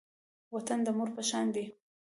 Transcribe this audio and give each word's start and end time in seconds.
وطن 0.55 0.79
د 0.85 0.89
مور 0.97 1.09
په 1.15 1.21
شان 1.29 1.47
دی 1.55 1.65